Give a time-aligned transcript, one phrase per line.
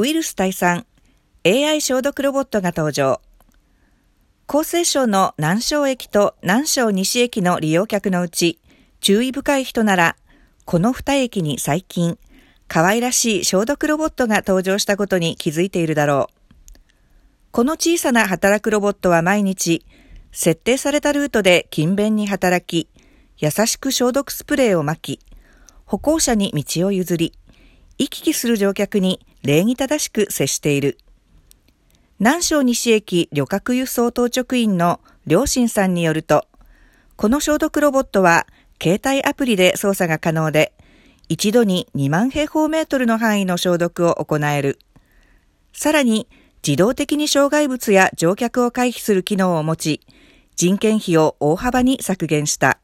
[0.00, 0.86] ウイルス退散
[1.44, 3.20] AI 消毒ロボットが登場。
[4.46, 8.60] 厚生省の南昌駅と南昌西駅の利用客のうち、
[9.00, 10.14] 注意深い人なら、
[10.66, 12.16] この2駅に最近、
[12.68, 16.78] 可愛らしい消毒ロボットが登場したことに気づいているだろう。
[17.50, 19.84] この小さな働くロボットは毎日、
[20.30, 22.88] 設定されたルートで勤勉に働き、
[23.36, 25.18] 優しく消毒スプレーをまき、
[25.86, 27.32] 歩行者に道を譲り、
[27.98, 30.98] 行き来する乗客に礼儀正しく接している。
[32.20, 36.46] 南昌西駅旅客輸送当直員の良心さんによると、
[37.16, 38.46] この消毒ロボットは
[38.80, 40.72] 携帯アプリで操作が可能で、
[41.28, 44.78] 一度に2万平方メートルの範囲の消毒を行える。
[45.72, 46.28] さらに、
[46.66, 50.00] 自動的に障害物や乗客を回避する機能を持ち、
[50.56, 52.78] 人件費を大幅に削減した。